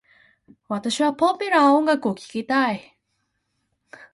[0.67, 2.97] 私はポピュラー音楽を聞きたい。